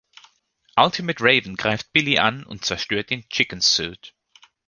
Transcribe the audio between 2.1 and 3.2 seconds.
an und zerstört